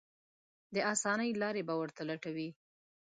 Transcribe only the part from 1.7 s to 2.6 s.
ورته لټوي.